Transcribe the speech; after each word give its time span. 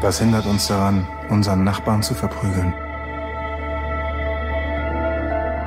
Was 0.00 0.20
hindert 0.20 0.46
uns 0.46 0.68
daran, 0.68 1.08
unseren 1.28 1.64
Nachbarn 1.64 2.04
zu 2.04 2.14
verprügeln? 2.14 2.72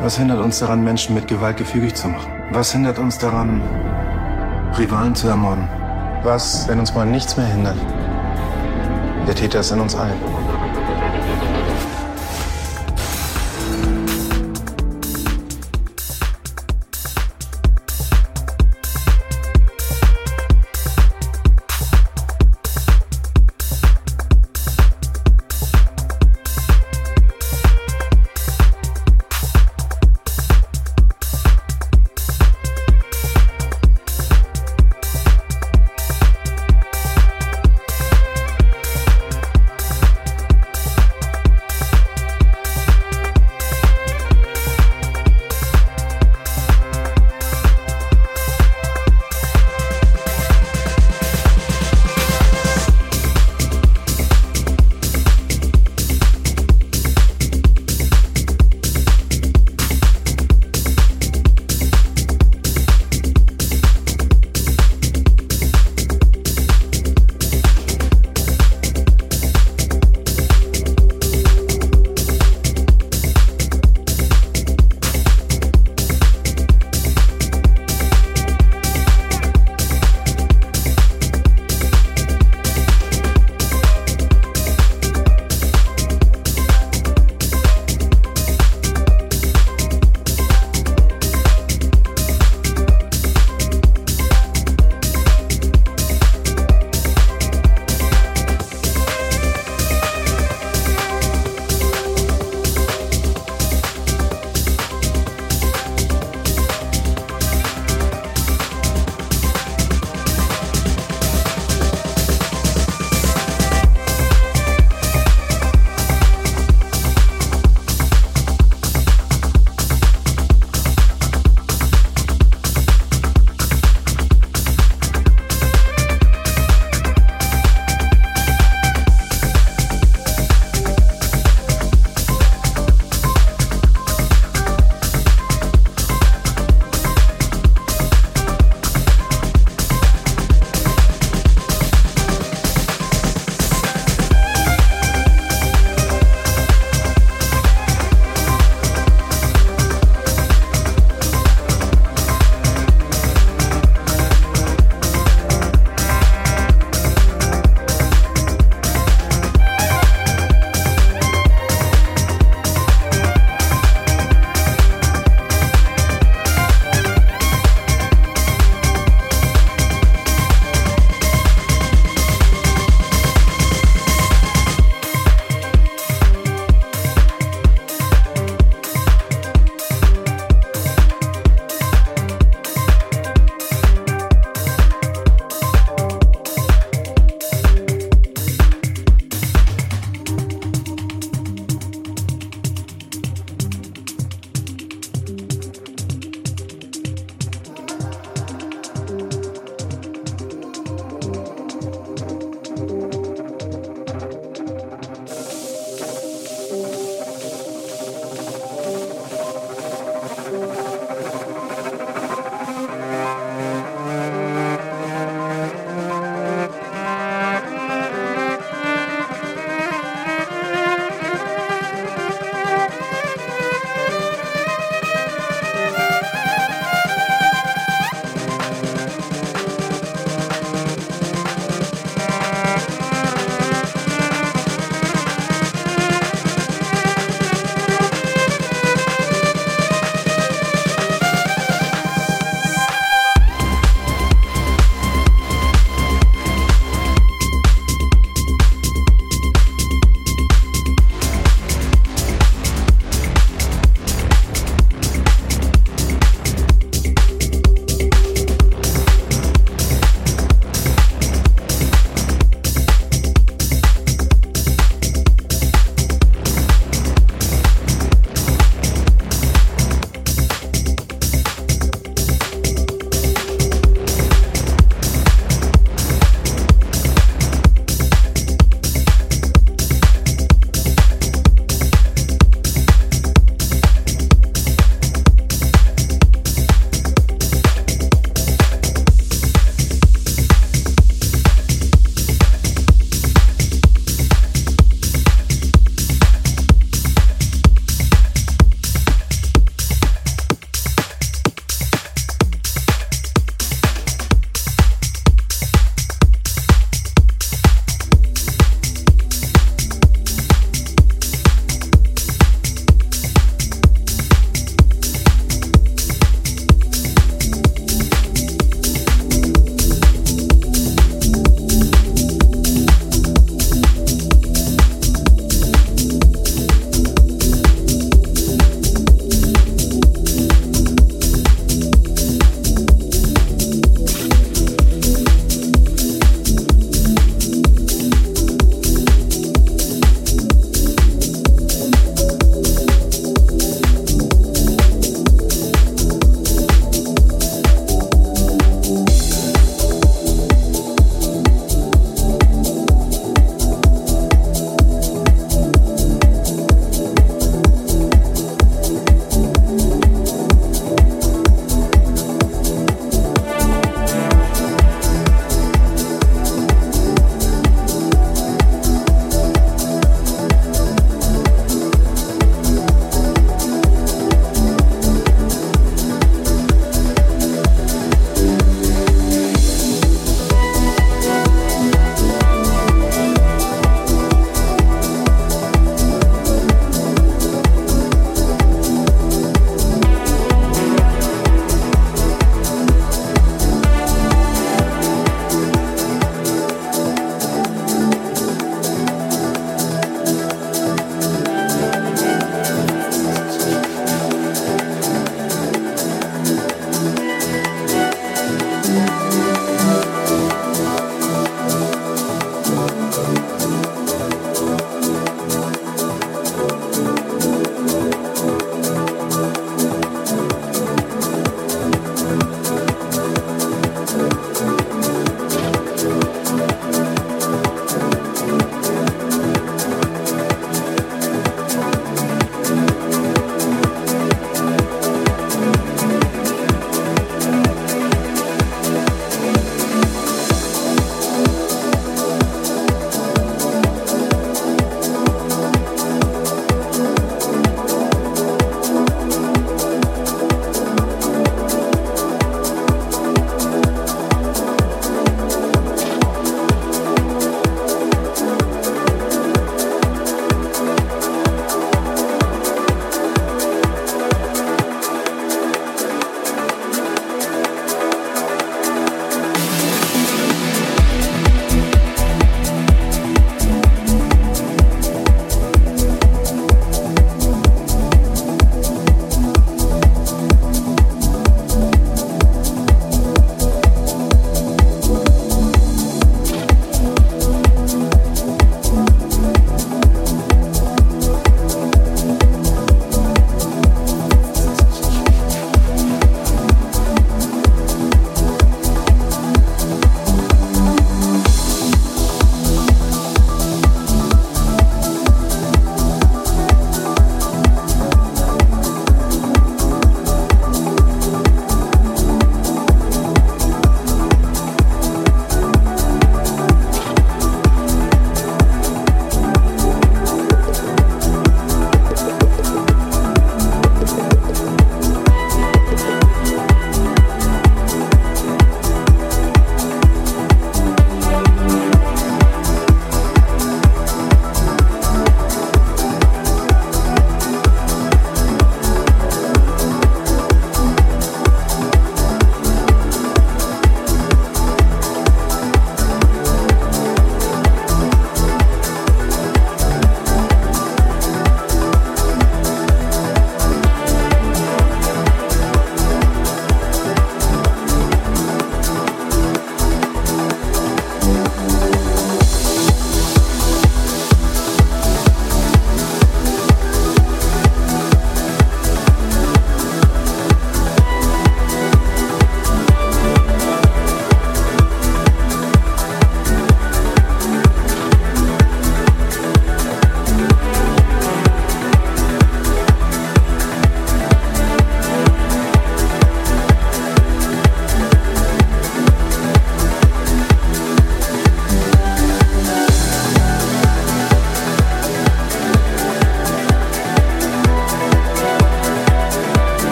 Was 0.00 0.18
hindert 0.18 0.40
uns 0.40 0.58
daran, 0.58 0.84
Menschen 0.84 1.14
mit 1.14 1.26
Gewalt 1.28 1.56
gefügig 1.56 1.94
zu 1.94 2.08
machen? 2.08 2.30
Was 2.52 2.72
hindert 2.72 2.98
uns 2.98 3.16
daran, 3.16 3.62
Rivalen 4.76 5.14
zu 5.14 5.28
ermorden? 5.28 5.66
Was, 6.24 6.68
wenn 6.68 6.78
uns 6.78 6.94
mal 6.94 7.06
nichts 7.06 7.38
mehr 7.38 7.46
hindert? 7.46 7.78
Der 9.26 9.34
Täter 9.34 9.60
ist 9.60 9.70
in 9.70 9.80
uns 9.80 9.94
allen. 9.94 10.37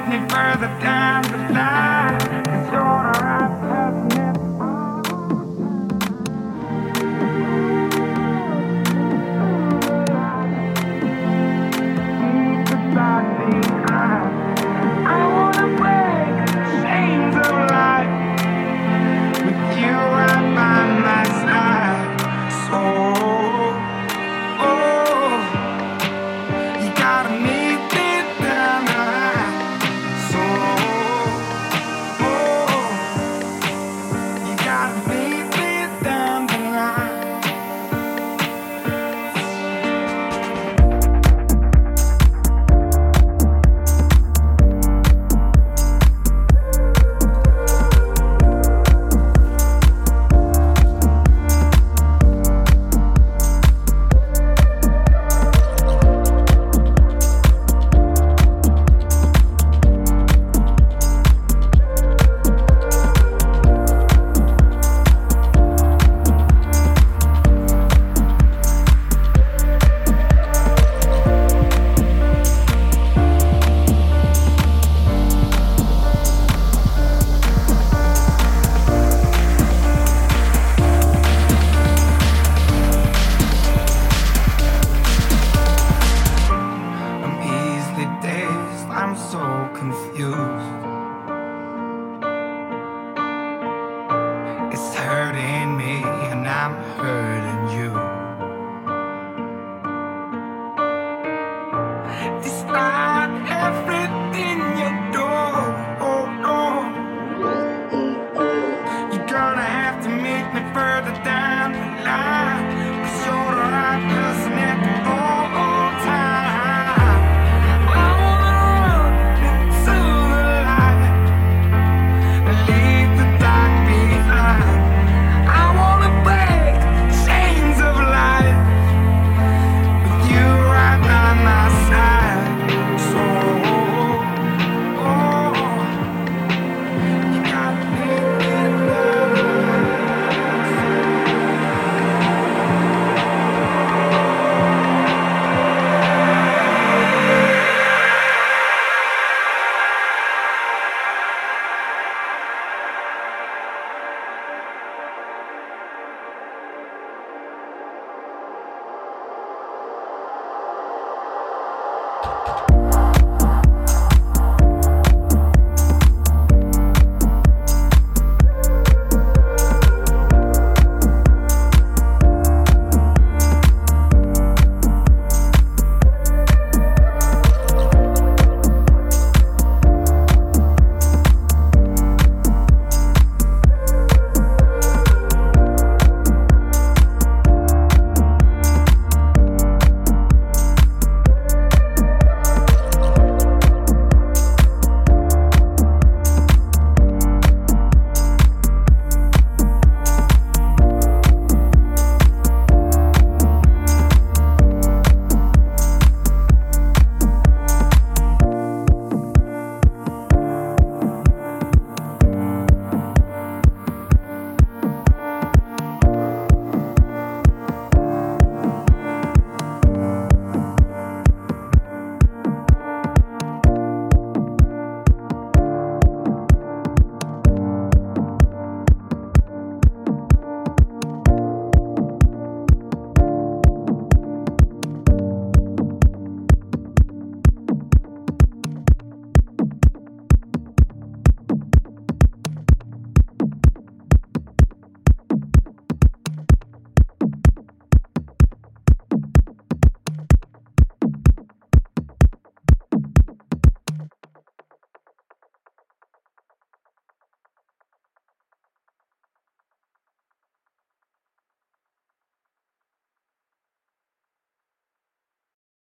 need 0.00 0.08
me 0.08 0.28
further 0.28 0.68
down 0.80 1.22
the 1.22 1.54
line. 1.54 1.75